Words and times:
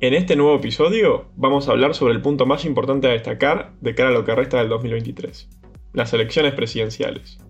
En 0.00 0.14
este 0.14 0.36
nuevo 0.36 0.54
episodio 0.54 1.26
vamos 1.34 1.66
a 1.66 1.72
hablar 1.72 1.92
sobre 1.92 2.14
el 2.14 2.22
punto 2.22 2.46
más 2.46 2.64
importante 2.64 3.08
a 3.08 3.10
destacar 3.10 3.72
de 3.80 3.96
cara 3.96 4.10
a 4.10 4.12
lo 4.12 4.24
que 4.24 4.32
resta 4.32 4.58
del 4.58 4.68
2023, 4.68 5.48
las 5.92 6.12
elecciones 6.12 6.54
presidenciales. 6.54 7.40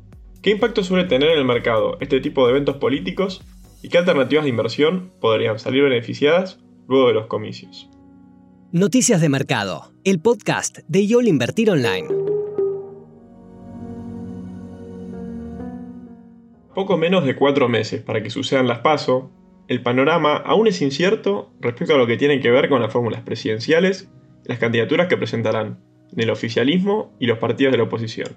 ¿Qué 0.41 0.49
impacto 0.49 0.83
suele 0.83 1.05
tener 1.05 1.29
en 1.29 1.41
el 1.41 1.45
mercado 1.45 1.99
este 2.01 2.21
tipo 2.21 2.47
de 2.47 2.53
eventos 2.53 2.79
políticos 2.79 3.45
y 3.83 3.91
qué 3.91 3.99
alternativas 3.99 4.45
de 4.45 4.49
inversión 4.49 5.13
podrían 5.21 5.59
salir 5.59 5.83
beneficiadas 5.83 6.59
luego 6.89 7.09
de 7.09 7.15
los 7.15 7.27
comicios? 7.27 7.91
Noticias 8.73 9.21
de 9.21 9.29
Mercado, 9.29 9.93
el 10.05 10.19
podcast 10.19 10.79
de 10.89 11.07
YOL 11.07 11.29
Invertir 11.29 11.71
Online. 11.71 12.09
Poco 16.75 16.97
menos 16.97 17.27
de 17.27 17.37
cuatro 17.37 17.69
meses 17.69 18.03
para 18.03 18.23
que 18.23 18.31
sucedan 18.31 18.69
las 18.69 18.79
PASO, 18.79 19.31
el 19.69 19.83
panorama 19.83 20.37
aún 20.37 20.67
es 20.67 20.81
incierto 20.81 21.53
respecto 21.61 21.95
a 21.95 21.99
lo 21.99 22.07
que 22.07 22.17
tiene 22.17 22.41
que 22.41 22.51
ver 22.51 22.69
con 22.69 22.81
las 22.81 22.93
fórmulas 22.93 23.23
presidenciales 23.23 24.11
las 24.45 24.59
candidaturas 24.59 25.09
que 25.09 25.19
presentarán 25.19 25.79
el 26.17 26.31
oficialismo 26.31 27.15
y 27.21 27.27
los 27.27 27.39
partidos 27.39 27.73
de 27.73 27.79
la 27.79 27.85
oposición. 27.85 28.37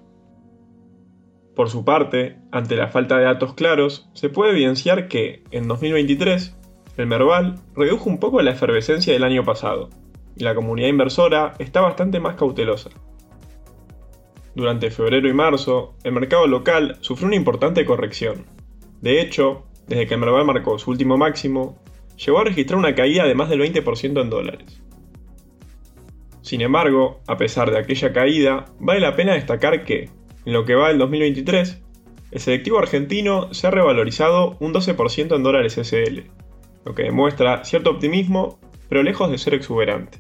Por 1.56 1.70
su 1.70 1.86
parte, 1.86 2.38
ante 2.52 2.76
la 2.76 2.90
falta 2.90 3.18
de 3.18 3.24
datos 3.24 3.54
claros, 3.54 4.10
se 4.14 4.30
puede 4.30 4.52
evidenciar 4.52 5.08
que, 5.08 5.44
en 5.52 5.70
2023, 5.70 6.58
el 6.98 7.08
Merval 7.08 7.60
redujo 7.76 8.10
un 8.10 8.20
poco 8.20 8.42
la 8.42 8.52
efervescencia 8.52 9.14
del 9.14 9.24
año 9.24 9.46
pasado, 9.46 9.90
y 10.36 10.44
la 10.44 10.54
comunidad 10.54 10.90
inversora 10.90 11.54
está 11.60 11.80
bastante 11.80 12.20
más 12.20 12.36
cautelosa. 12.36 12.90
Durante 14.54 14.92
febrero 14.92 15.30
y 15.30 15.34
marzo, 15.34 15.96
el 16.04 16.12
mercado 16.12 16.46
local 16.46 16.98
sufrió 17.00 17.28
una 17.28 17.38
importante 17.38 17.86
corrección. 17.86 18.46
De 19.02 19.22
hecho, 19.22 19.66
desde 19.92 20.08
que 20.08 20.16
Merval 20.16 20.46
marcó 20.46 20.80
su 20.80 20.90
último 20.90 21.18
máximo, 21.18 21.78
llegó 22.16 22.40
a 22.40 22.46
registrar 22.46 22.80
una 22.80 22.96
caída 22.96 23.26
de 23.26 23.36
más 23.36 23.50
del 23.50 23.60
20% 23.60 24.22
en 24.22 24.30
dólares. 24.30 24.82
Sin 26.42 26.62
embargo, 26.62 27.20
a 27.28 27.36
pesar 27.36 27.72
de 27.72 27.78
aquella 27.78 28.14
caída, 28.14 28.66
vale 28.80 29.02
la 29.02 29.18
pena 29.18 29.34
destacar 29.34 29.84
que, 29.84 30.10
en 30.46 30.54
lo 30.54 30.64
que 30.64 30.76
va 30.76 30.88
del 30.88 30.98
2023, 30.98 31.84
el 32.32 32.40
selectivo 32.40 32.80
argentino 32.80 33.54
se 33.54 33.68
ha 33.68 33.72
revalorizado 33.72 34.56
un 34.62 34.74
12% 34.74 35.36
en 35.36 35.44
dólares 35.44 35.78
SL, 35.78 36.22
lo 36.86 36.96
que 36.96 37.04
demuestra 37.04 37.66
cierto 37.66 37.90
optimismo, 37.90 38.60
pero 38.88 39.04
lejos 39.04 39.30
de 39.30 39.38
ser 39.38 39.56
exuberante. 39.56 40.20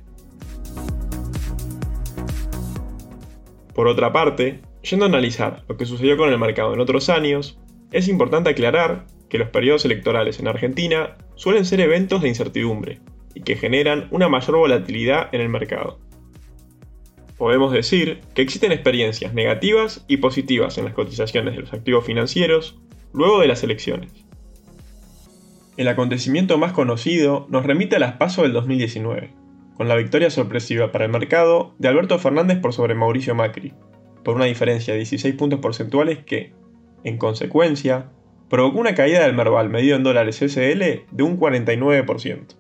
Por 3.74 3.88
otra 3.88 4.12
parte, 4.12 4.60
yendo 4.82 5.06
a 5.06 5.08
analizar 5.08 5.64
lo 5.70 5.78
que 5.78 5.86
sucedió 5.86 6.18
con 6.18 6.30
el 6.30 6.38
mercado 6.38 6.74
en 6.74 6.82
otros 6.82 7.10
años, 7.10 7.58
es 7.94 8.10
importante 8.10 8.50
aclarar 8.50 9.06
que 9.32 9.38
los 9.38 9.50
periodos 9.50 9.86
electorales 9.86 10.42
en 10.42 10.50
Argentina 10.50 11.16
suelen 11.36 11.64
ser 11.64 11.80
eventos 11.80 12.22
de 12.22 12.28
incertidumbre 12.28 13.00
y 13.34 13.42
que 13.44 13.56
generan 13.56 14.10
una 14.12 14.28
mayor 14.28 14.58
volatilidad 14.58 15.34
en 15.34 15.40
el 15.40 15.48
mercado. 15.48 16.00
Podemos 17.38 17.72
decir 17.72 18.20
que 18.36 18.42
existen 18.42 18.74
experiencias 18.74 19.34
negativas 19.34 20.04
y 20.10 20.18
positivas 20.18 20.78
en 20.78 20.84
las 20.84 20.94
cotizaciones 20.94 21.56
de 21.56 21.62
los 21.62 21.72
activos 21.72 22.06
financieros 22.06 22.78
luego 23.14 23.40
de 23.40 23.48
las 23.48 23.64
elecciones. 23.64 24.12
El 25.78 25.88
acontecimiento 25.88 26.58
más 26.58 26.74
conocido 26.74 27.48
nos 27.50 27.66
remite 27.66 27.96
a 27.96 28.00
las 28.00 28.18
PASO 28.18 28.42
del 28.42 28.52
2019, 28.52 29.34
con 29.78 29.88
la 29.88 29.96
victoria 29.96 30.30
sorpresiva 30.30 30.92
para 30.92 31.06
el 31.06 31.12
mercado 31.12 31.74
de 31.80 31.88
Alberto 31.88 32.20
Fernández 32.20 32.60
por 32.60 32.74
sobre 32.74 32.96
Mauricio 32.96 33.34
Macri, 33.34 33.74
por 34.26 34.36
una 34.36 34.46
diferencia 34.46 34.94
de 34.94 35.00
16 35.00 35.34
puntos 35.36 35.62
porcentuales 35.62 36.20
que, 36.20 36.52
en 37.06 37.18
consecuencia, 37.18 38.12
provocó 38.52 38.80
una 38.80 38.96
caída 38.96 39.22
del 39.22 39.34
Merval 39.34 39.70
medido 39.70 39.96
en 39.96 40.04
dólares 40.04 40.42
SL 40.42 41.06
de 41.10 41.24
un 41.24 41.40
49%. 41.40 42.58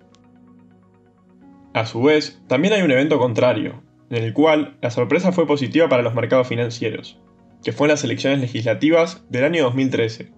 A 1.73 1.85
su 1.85 2.01
vez, 2.01 2.41
también 2.47 2.73
hay 2.73 2.81
un 2.81 2.91
evento 2.91 3.19
contrario, 3.19 3.83
en 4.09 4.23
el 4.23 4.31
cual 4.31 4.77
la 4.81 4.89
sorpresa 4.89 5.33
fue 5.33 5.45
positiva 5.45 5.89
para 5.89 6.01
los 6.01 6.15
mercados 6.15 6.47
financieros, 6.47 7.19
que 7.61 7.73
fue 7.73 7.87
en 7.87 7.91
las 7.91 8.05
elecciones 8.05 8.39
legislativas 8.39 9.25
del 9.29 9.43
año 9.43 9.63
2013, 9.63 10.31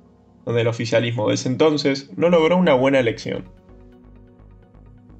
donde 0.43 0.61
el 0.61 0.67
oficialismo 0.67 1.27
de 1.27 1.35
ese 1.35 1.49
entonces 1.49 2.09
no 2.17 2.29
logró 2.29 2.57
una 2.57 2.73
buena 2.73 2.99
elección. 2.99 3.45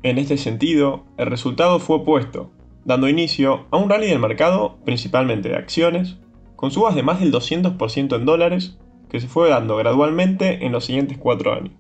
En 0.02 0.18
este 0.18 0.38
sentido, 0.38 1.06
el 1.20 1.28
resultado 1.28 1.78
fue 1.78 1.98
opuesto, 1.98 2.52
dando 2.86 3.08
inicio 3.08 3.68
a 3.70 3.78
un 3.78 3.88
rally 3.88 4.08
del 4.08 4.18
mercado, 4.18 4.80
principalmente 4.84 5.50
de 5.50 5.58
acciones, 5.58 6.18
con 6.56 6.72
subas 6.72 6.96
de 6.96 7.04
más 7.04 7.20
del 7.20 7.32
200% 7.32 8.16
en 8.16 8.26
dólares 8.26 8.80
que 9.14 9.22
se 9.22 9.28
fue 9.28 9.48
dando 9.48 9.78
gradualmente 9.78 10.66
en 10.66 10.72
los 10.72 10.86
siguientes 10.86 11.20
cuatro 11.20 11.54
años. 11.54 11.76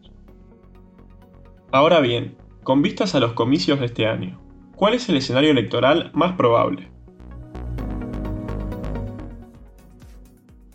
Ahora 1.71 1.99
bien, 1.99 2.37
con 2.61 2.83
vistas 2.83 3.15
a 3.15 3.19
los 3.19 3.33
comicios 3.33 3.79
de 3.79 3.87
este 3.87 4.05
año, 4.05 4.39
¿cuál 4.75 4.93
es 4.93 5.09
el 5.09 5.17
escenario 5.17 5.49
electoral 5.49 6.11
más 6.13 6.33
probable? 6.33 6.89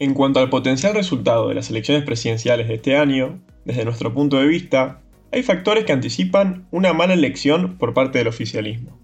En 0.01 0.15
cuanto 0.15 0.41
al 0.41 0.51
potencial 0.51 0.95
resultado 0.95 1.49
de 1.49 1.55
las 1.55 1.71
elecciones 1.71 2.03
presidenciales 2.03 2.67
de 2.67 2.75
este 2.75 2.97
año, 2.97 3.39
desde 3.65 3.85
nuestro 3.85 4.13
punto 4.13 4.39
de 4.39 4.49
vista, 4.49 5.03
hay 5.31 5.45
factores 5.45 5.85
que 5.85 5.93
anticipan 5.93 6.67
una 6.73 6.93
mala 6.93 7.15
elección 7.15 7.79
por 7.79 7.95
parte 7.95 8.19
del 8.19 8.27
oficialismo. 8.27 8.99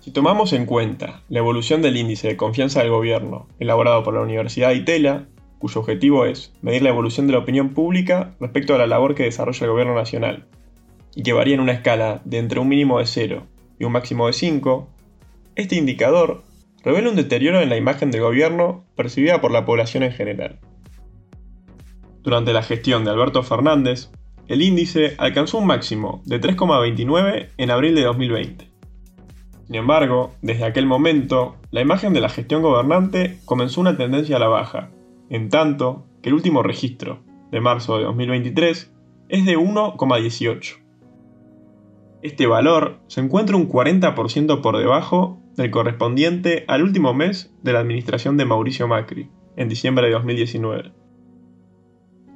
Si 0.00 0.10
tomamos 0.10 0.52
en 0.52 0.66
cuenta 0.66 1.22
la 1.30 1.38
evolución 1.38 1.80
del 1.80 1.96
índice 1.96 2.28
de 2.28 2.36
confianza 2.36 2.80
del 2.80 2.90
gobierno 2.90 3.48
elaborado 3.58 4.02
por 4.02 4.12
la 4.12 4.20
Universidad 4.20 4.68
de 4.68 4.76
Itela, 4.76 5.26
cuyo 5.58 5.80
objetivo 5.80 6.24
es 6.24 6.52
medir 6.62 6.82
la 6.82 6.90
evolución 6.90 7.26
de 7.26 7.32
la 7.32 7.40
opinión 7.40 7.70
pública 7.70 8.34
respecto 8.40 8.74
a 8.74 8.78
la 8.78 8.86
labor 8.86 9.14
que 9.14 9.24
desarrolla 9.24 9.64
el 9.64 9.70
gobierno 9.70 9.94
nacional, 9.94 10.46
y 11.14 11.22
que 11.22 11.32
varía 11.32 11.54
en 11.54 11.60
una 11.60 11.72
escala 11.72 12.22
de 12.24 12.38
entre 12.38 12.60
un 12.60 12.68
mínimo 12.68 12.98
de 12.98 13.06
0 13.06 13.46
y 13.78 13.84
un 13.84 13.92
máximo 13.92 14.26
de 14.26 14.32
5, 14.32 14.88
este 15.56 15.76
indicador 15.76 16.42
revela 16.84 17.10
un 17.10 17.16
deterioro 17.16 17.60
en 17.60 17.68
la 17.68 17.76
imagen 17.76 18.10
del 18.10 18.22
gobierno 18.22 18.84
percibida 18.94 19.40
por 19.40 19.50
la 19.50 19.64
población 19.64 20.02
en 20.04 20.12
general. 20.12 20.60
Durante 22.22 22.52
la 22.52 22.62
gestión 22.62 23.04
de 23.04 23.10
Alberto 23.10 23.42
Fernández, 23.42 24.10
el 24.48 24.62
índice 24.62 25.14
alcanzó 25.18 25.58
un 25.58 25.66
máximo 25.66 26.22
de 26.24 26.40
3,29 26.40 27.48
en 27.56 27.70
abril 27.70 27.94
de 27.94 28.02
2020. 28.02 28.68
Sin 29.66 29.74
embargo, 29.74 30.32
desde 30.40 30.64
aquel 30.64 30.86
momento, 30.86 31.56
la 31.70 31.82
imagen 31.82 32.14
de 32.14 32.20
la 32.20 32.30
gestión 32.30 32.62
gobernante 32.62 33.38
comenzó 33.44 33.80
una 33.80 33.96
tendencia 33.96 34.36
a 34.36 34.38
la 34.40 34.48
baja, 34.48 34.90
en 35.30 35.48
tanto 35.48 36.06
que 36.22 36.28
el 36.30 36.34
último 36.34 36.62
registro, 36.62 37.20
de 37.50 37.60
marzo 37.60 37.98
de 37.98 38.04
2023, 38.04 38.92
es 39.28 39.44
de 39.44 39.58
1,18. 39.58 40.76
Este 42.22 42.46
valor 42.46 43.00
se 43.06 43.20
encuentra 43.20 43.56
un 43.56 43.68
40% 43.68 44.60
por 44.60 44.78
debajo 44.78 45.40
del 45.56 45.70
correspondiente 45.70 46.64
al 46.66 46.82
último 46.82 47.14
mes 47.14 47.54
de 47.62 47.72
la 47.72 47.80
administración 47.80 48.36
de 48.36 48.44
Mauricio 48.44 48.88
Macri, 48.88 49.30
en 49.56 49.68
diciembre 49.68 50.06
de 50.06 50.12
2019. 50.14 50.92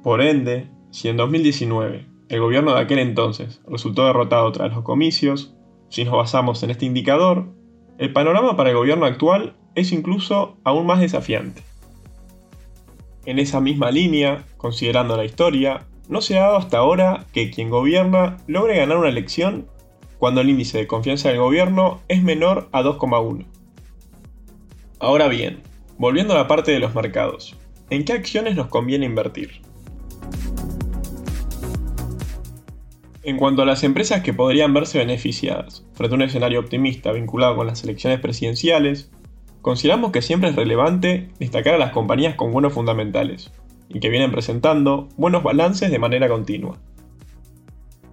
Por 0.03 0.21
ende, 0.21 0.69
si 0.91 1.09
en 1.09 1.17
2019 1.17 2.05
el 2.29 2.39
gobierno 2.39 2.73
de 2.73 2.81
aquel 2.81 2.99
entonces 2.99 3.61
resultó 3.67 4.05
derrotado 4.05 4.51
tras 4.51 4.73
los 4.73 4.83
comicios, 4.83 5.55
si 5.89 6.03
nos 6.03 6.15
basamos 6.15 6.63
en 6.63 6.71
este 6.71 6.85
indicador, 6.85 7.47
el 7.97 8.11
panorama 8.11 8.57
para 8.57 8.71
el 8.71 8.75
gobierno 8.75 9.05
actual 9.05 9.55
es 9.75 9.91
incluso 9.91 10.57
aún 10.63 10.85
más 10.85 10.99
desafiante. 10.99 11.61
En 13.25 13.39
esa 13.39 13.61
misma 13.61 13.89
línea, 13.89 14.45
considerando 14.57 15.15
la 15.15 15.23
historia, 15.23 15.85
no 16.09 16.21
se 16.21 16.37
ha 16.37 16.41
dado 16.41 16.57
hasta 16.57 16.77
ahora 16.77 17.25
que 17.31 17.51
quien 17.51 17.69
gobierna 17.69 18.37
logre 18.47 18.77
ganar 18.77 18.97
una 18.97 19.09
elección 19.09 19.67
cuando 20.17 20.41
el 20.41 20.49
índice 20.49 20.77
de 20.77 20.87
confianza 20.87 21.29
del 21.29 21.39
gobierno 21.39 22.01
es 22.09 22.21
menor 22.21 22.67
a 22.71 22.81
2,1. 22.81 23.45
Ahora 24.99 25.27
bien, 25.27 25.63
volviendo 25.97 26.33
a 26.33 26.37
la 26.37 26.47
parte 26.47 26.71
de 26.71 26.79
los 26.79 26.95
mercados, 26.95 27.57
¿en 27.89 28.03
qué 28.03 28.13
acciones 28.13 28.55
nos 28.55 28.67
conviene 28.67 29.05
invertir? 29.05 29.61
En 33.23 33.37
cuanto 33.37 33.61
a 33.61 33.65
las 33.65 33.85
empresas 33.85 34.21
que 34.21 34.33
podrían 34.33 34.73
verse 34.73 34.97
beneficiadas 34.97 35.85
frente 35.93 36.13
a 36.13 36.17
un 36.17 36.21
escenario 36.23 36.59
optimista 36.59 37.13
vinculado 37.13 37.55
con 37.55 37.67
las 37.67 37.83
elecciones 37.85 38.19
presidenciales, 38.19 39.11
Consideramos 39.63 40.11
que 40.11 40.21
siempre 40.21 40.49
es 40.49 40.57
relevante 40.57 41.29
destacar 41.39 41.75
a 41.75 41.77
las 41.77 41.91
compañías 41.93 42.35
con 42.35 42.51
buenos 42.51 42.73
fundamentales 42.73 43.49
y 43.87 44.01
que 44.01 44.09
vienen 44.09 44.29
presentando 44.29 45.07
buenos 45.15 45.41
balances 45.41 45.89
de 45.89 45.99
manera 45.99 46.27
continua. 46.27 46.79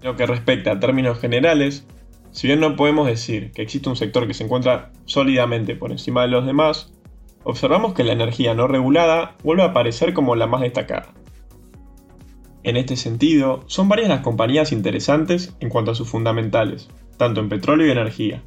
En 0.01 0.11
lo 0.11 0.15
que 0.15 0.27
respecta 0.27 0.71
a 0.71 0.79
términos 0.79 1.19
generales, 1.19 1.89
si 2.31 2.47
bien 2.47 2.61
no 2.61 2.77
podemos 2.77 3.09
decir 3.09 3.51
que 3.51 3.63
existe 3.63 3.89
un 3.89 3.97
sector 3.97 4.29
que 4.29 4.35
se 4.35 4.45
encuentra 4.45 4.93
sólidamente 5.07 5.75
por 5.75 5.91
encima 5.91 6.23
de 6.23 6.29
los 6.29 6.47
demás, 6.47 6.93
observamos 7.43 7.95
que 7.95 8.05
la 8.05 8.13
energía 8.13 8.55
no 8.55 8.69
regulada 8.69 9.35
vuelve 9.43 9.65
a 9.65 9.71
aparecer 9.71 10.15
como 10.15 10.37
la 10.37 10.47
más 10.47 10.61
destacada. 10.61 11.15
En 12.63 12.77
este 12.77 12.95
sentido, 12.95 13.65
son 13.67 13.89
varias 13.89 14.09
las 14.09 14.21
compañías 14.21 14.71
interesantes 14.71 15.57
en 15.59 15.69
cuanto 15.69 15.91
a 15.91 15.97
sus 15.97 16.09
fundamentales, 16.09 16.89
tanto 17.17 17.41
en 17.41 17.49
petróleo 17.49 17.89
y 17.89 17.91
energía, 17.91 18.45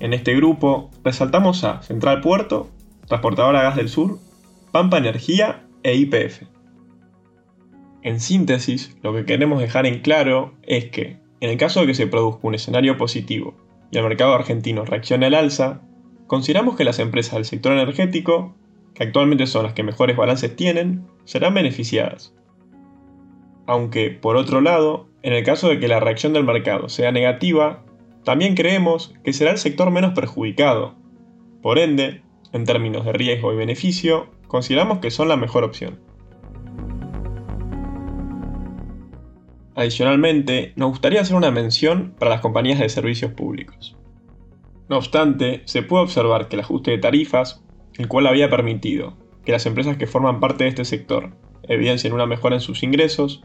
en 0.00 0.12
este 0.12 0.34
grupo 0.34 0.90
resaltamos 1.04 1.64
a 1.64 1.82
Central 1.82 2.20
Puerto, 2.20 2.70
Transportadora 3.06 3.62
Gas 3.62 3.76
del 3.76 3.88
Sur, 3.88 4.18
Pampa 4.70 4.98
Energía 4.98 5.64
e 5.82 5.96
IPF. 5.96 6.42
En 8.02 8.20
síntesis, 8.20 8.96
lo 9.02 9.12
que 9.12 9.24
queremos 9.24 9.60
dejar 9.60 9.86
en 9.86 10.00
claro 10.00 10.54
es 10.62 10.86
que, 10.86 11.18
En 11.40 11.50
el 11.50 11.56
caso 11.56 11.80
de 11.80 11.86
que 11.86 11.94
se 11.94 12.08
produzca 12.08 12.48
un 12.48 12.56
escenario 12.56 12.96
positivo 12.96 13.54
y 13.92 13.98
el 13.98 14.02
mercado 14.02 14.34
argentino 14.34 14.84
reaccione 14.84 15.26
al 15.26 15.34
alza, 15.34 15.82
consideramos 16.26 16.74
que 16.74 16.82
las 16.82 16.98
empresas 16.98 17.34
del 17.34 17.44
sector 17.44 17.72
energético, 17.72 18.56
que 18.92 19.04
actualmente 19.04 19.46
son 19.46 19.62
las 19.62 19.72
que 19.72 19.84
mejores 19.84 20.16
balances 20.16 20.56
tienen, 20.56 21.06
serán 21.24 21.54
beneficiadas. 21.54 22.34
Aunque, 23.66 24.10
por 24.10 24.36
otro 24.36 24.60
lado, 24.60 25.08
en 25.22 25.32
el 25.32 25.44
caso 25.44 25.68
de 25.68 25.78
que 25.78 25.86
la 25.86 26.00
reacción 26.00 26.32
del 26.32 26.42
mercado 26.42 26.88
sea 26.88 27.12
negativa, 27.12 27.84
también 28.28 28.54
creemos 28.54 29.14
que 29.24 29.32
será 29.32 29.52
el 29.52 29.56
sector 29.56 29.90
menos 29.90 30.12
perjudicado. 30.12 30.96
Por 31.62 31.78
ende, 31.78 32.20
en 32.52 32.66
términos 32.66 33.06
de 33.06 33.14
riesgo 33.14 33.54
y 33.54 33.56
beneficio, 33.56 34.28
consideramos 34.48 34.98
que 34.98 35.10
son 35.10 35.28
la 35.28 35.38
mejor 35.38 35.64
opción. 35.64 35.98
Adicionalmente, 39.74 40.74
nos 40.76 40.90
gustaría 40.90 41.22
hacer 41.22 41.36
una 41.36 41.50
mención 41.50 42.16
para 42.18 42.30
las 42.30 42.42
compañías 42.42 42.78
de 42.80 42.90
servicios 42.90 43.32
públicos. 43.32 43.96
No 44.90 44.98
obstante, 44.98 45.62
se 45.64 45.82
puede 45.82 46.02
observar 46.02 46.48
que 46.48 46.56
el 46.56 46.60
ajuste 46.60 46.90
de 46.90 46.98
tarifas, 46.98 47.64
el 47.96 48.08
cual 48.08 48.26
había 48.26 48.50
permitido 48.50 49.16
que 49.42 49.52
las 49.52 49.64
empresas 49.64 49.96
que 49.96 50.06
forman 50.06 50.38
parte 50.38 50.64
de 50.64 50.68
este 50.68 50.84
sector 50.84 51.32
evidencien 51.62 52.12
una 52.12 52.26
mejora 52.26 52.56
en 52.56 52.60
sus 52.60 52.82
ingresos, 52.82 53.42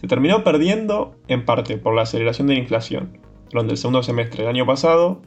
se 0.00 0.08
terminó 0.08 0.42
perdiendo 0.42 1.14
en 1.28 1.44
parte 1.44 1.78
por 1.78 1.94
la 1.94 2.02
aceleración 2.02 2.48
de 2.48 2.54
la 2.54 2.58
inflación 2.58 3.20
durante 3.50 3.72
el 3.72 3.78
segundo 3.78 4.02
semestre 4.02 4.42
del 4.42 4.54
año 4.54 4.66
pasado, 4.66 5.22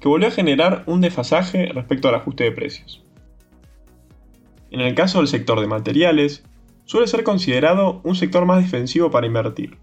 que 0.00 0.08
volvió 0.08 0.28
a 0.28 0.32
generar 0.32 0.82
un 0.86 1.00
desfasaje 1.00 1.66
respecto 1.72 2.08
al 2.08 2.16
ajuste 2.16 2.44
de 2.44 2.52
precios. 2.52 3.04
En 4.70 4.80
el 4.80 4.94
caso 4.94 5.18
del 5.18 5.28
sector 5.28 5.60
de 5.60 5.66
materiales, 5.66 6.44
suele 6.84 7.06
ser 7.06 7.24
considerado 7.24 8.00
un 8.04 8.14
sector 8.14 8.44
más 8.46 8.62
defensivo 8.62 9.10
para 9.10 9.26
invertir, 9.26 9.78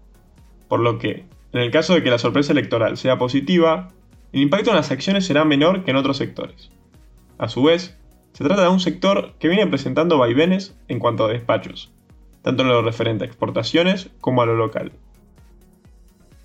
por 0.68 0.80
lo 0.80 0.98
que, 0.98 1.24
en 1.52 1.60
el 1.60 1.70
caso 1.70 1.94
de 1.94 2.02
que 2.02 2.10
la 2.10 2.18
sorpresa 2.18 2.52
electoral 2.52 2.96
sea 2.96 3.18
positiva, 3.18 3.88
el 4.32 4.42
impacto 4.42 4.70
en 4.70 4.76
las 4.76 4.90
acciones 4.90 5.26
será 5.26 5.44
menor 5.44 5.84
que 5.84 5.90
en 5.90 5.96
otros 5.96 6.16
sectores. 6.16 6.70
A 7.38 7.48
su 7.48 7.62
vez, 7.62 7.98
se 8.32 8.44
trata 8.44 8.62
de 8.62 8.68
un 8.68 8.80
sector 8.80 9.34
que 9.38 9.48
viene 9.48 9.66
presentando 9.66 10.18
vaivenes 10.18 10.76
en 10.88 10.98
cuanto 10.98 11.24
a 11.24 11.28
despachos, 11.28 11.92
tanto 12.42 12.62
en 12.62 12.68
lo 12.68 12.82
referente 12.82 13.24
a 13.24 13.26
exportaciones 13.26 14.10
como 14.20 14.42
a 14.42 14.46
lo 14.46 14.54
local. 14.54 14.92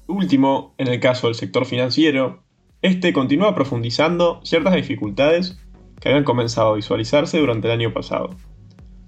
Último, 0.07 0.75
en 0.77 0.87
el 0.87 0.99
caso 0.99 1.27
del 1.27 1.35
sector 1.35 1.65
financiero, 1.65 2.43
este 2.81 3.11
continúa 3.13 3.55
profundizando 3.55 4.39
ciertas 4.43 4.75
dificultades 4.75 5.59
que 5.99 6.09
habían 6.09 6.23
comenzado 6.23 6.71
a 6.71 6.75
visualizarse 6.75 7.39
durante 7.39 7.67
el 7.67 7.73
año 7.73 7.93
pasado. 7.93 8.29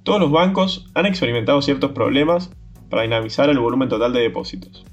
Todos 0.03 0.19
los 0.19 0.31
bancos 0.31 0.89
han 0.95 1.05
experimentado 1.05 1.61
ciertos 1.61 1.91
problemas 1.91 2.49
para 2.89 3.03
dinamizar 3.03 3.49
el 3.49 3.59
volumen 3.59 3.89
total 3.89 4.13
de 4.13 4.21
depósitos. 4.21 4.85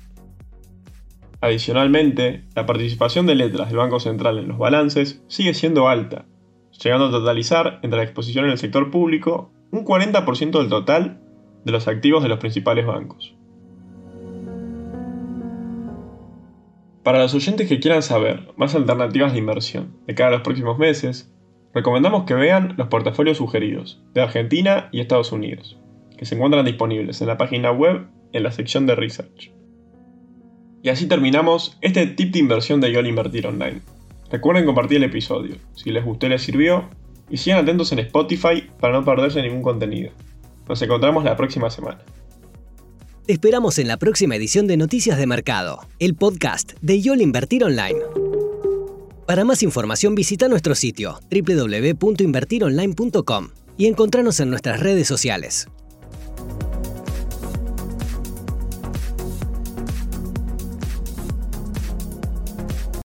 Adicionalmente, 1.41 2.45
la 2.55 2.67
participación 2.67 3.27
de 3.27 3.37
letras 3.37 3.69
del 3.69 3.79
Banco 3.79 4.01
Central 4.01 4.39
en 4.39 4.49
los 4.49 4.59
balances 4.59 5.23
sigue 5.29 5.55
siendo 5.55 5.89
alta, 5.89 6.27
llegando 6.83 7.07
a 7.07 7.11
totalizar 7.11 7.81
entre 7.83 7.99
la 7.99 8.05
exposición 8.05 8.45
en 8.45 8.51
el 8.51 8.59
sector 8.59 8.91
público 8.91 9.53
un 9.71 9.85
40% 9.85 10.59
del 10.59 10.69
total 10.69 11.21
de 11.65 11.73
los 11.73 11.89
activos 11.89 12.23
de 12.23 12.29
los 12.29 12.39
principales 12.39 12.87
bancos. 12.87 13.35
Para 17.05 17.19
los 17.19 17.35
oyentes 17.35 17.69
que 17.69 17.81
quieran 17.81 18.03
saber 18.03 18.49
más 18.57 18.75
alternativas 18.75 19.35
de 19.35 19.39
inversión 19.39 19.95
de 20.07 20.15
cara 20.15 20.29
a 20.31 20.33
los 20.33 20.41
próximos 20.41 20.79
meses, 20.79 21.31
recomendamos 21.75 22.25
que 22.25 22.33
vean 22.33 22.77
los 22.79 22.89
portafolios 22.89 23.37
sugeridos 23.37 24.03
de 24.15 24.23
Argentina 24.23 24.89
y 24.91 25.01
Estados 25.01 25.31
Unidos, 25.31 25.79
que 26.17 26.25
se 26.25 26.35
encuentran 26.35 26.65
disponibles 26.65 27.21
en 27.21 27.27
la 27.27 27.37
página 27.37 27.73
web 27.73 28.07
en 28.33 28.43
la 28.43 28.53
sección 28.53 28.87
de 28.87 28.95
Research. 28.95 29.53
Y 30.83 30.89
así 30.89 31.07
terminamos 31.07 31.77
este 31.83 32.07
tip 32.07 32.33
de 32.33 32.39
inversión 32.39 32.81
de 32.81 32.91
YOL 32.91 33.07
Invertir 33.07 33.47
Online. 33.49 33.83
Recuerden 34.31 34.65
compartir 34.65 34.97
el 34.97 35.05
episodio, 35.05 35.57
si 35.75 35.91
les 35.91 36.07
gustó 36.07 36.25
y 36.25 36.31
les 36.31 36.43
sirvió, 36.43 36.89
y 37.29 37.37
sigan 37.37 37.59
atentos 37.59 37.93
en 37.93 37.99
Spotify 37.99 38.71
para 38.81 38.95
no 38.95 39.05
perderse 39.05 39.43
ningún 39.43 39.63
contenido. 39.63 40.11
Nos 40.67 40.81
encontramos 40.81 41.23
la 41.23 41.37
próxima 41.37 41.69
semana. 41.69 41.99
Te 43.27 43.33
esperamos 43.33 43.79
en 43.79 43.89
la 43.89 43.97
próxima 43.97 44.37
edición 44.37 44.67
de 44.67 44.77
Noticias 44.77 45.17
de 45.17 45.27
Mercado, 45.27 45.89
el 45.99 46.15
podcast 46.15 46.75
de 46.83 47.01
YOL 47.01 47.23
Invertir 47.23 47.65
Online. 47.65 47.99
Para 49.27 49.47
más 49.47 49.63
información 49.63 50.15
visita 50.15 50.47
nuestro 50.47 50.75
sitio 50.75 51.21
www.invertironline.com 51.31 53.49
y 53.79 53.87
encontrarnos 53.87 54.41
en 54.41 54.51
nuestras 54.51 54.81
redes 54.81 55.09
sociales. 55.09 55.69